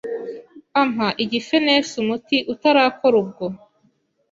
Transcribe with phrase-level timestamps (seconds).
[0.81, 3.45] ampa igifenesi umuti utarakora ubwo